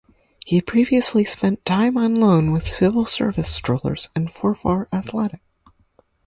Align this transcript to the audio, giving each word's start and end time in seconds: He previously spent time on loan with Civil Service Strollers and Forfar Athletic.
He 0.43 0.61
previously 0.63 1.23
spent 1.25 1.63
time 1.63 1.95
on 1.95 2.15
loan 2.15 2.49
with 2.49 2.67
Civil 2.67 3.05
Service 3.05 3.53
Strollers 3.53 4.09
and 4.15 4.33
Forfar 4.33 4.87
Athletic. 4.91 5.41